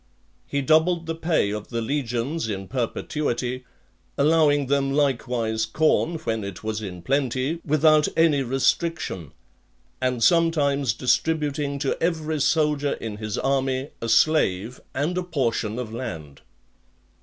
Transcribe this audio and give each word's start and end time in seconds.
He 0.47 0.63
doubled 0.63 1.05
the 1.05 1.13
pay 1.13 1.51
of 1.51 1.67
the 1.67 1.79
legions 1.79 2.49
in 2.49 2.67
perpetuity; 2.67 3.65
allowing 4.17 4.65
them 4.65 4.91
likewise 4.91 5.63
corn, 5.67 6.15
when 6.15 6.43
it 6.43 6.63
was 6.63 6.81
in 6.81 7.03
plenty, 7.03 7.61
without 7.63 8.07
any 8.17 8.41
restriction; 8.41 9.31
and 10.01 10.23
sometimes 10.23 10.93
distributing 10.95 11.77
to 11.77 12.01
every 12.01 12.39
soldier 12.41 12.93
in 12.93 13.17
his 13.17 13.37
army 13.37 13.91
a 14.01 14.09
slave, 14.09 14.81
and 14.95 15.19
a 15.19 15.23
portion 15.23 15.77
of 15.77 15.93
land. 15.93 16.41